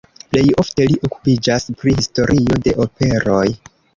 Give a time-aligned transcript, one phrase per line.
[0.35, 3.45] Plej ofte li okupiĝas pri historio de operoj.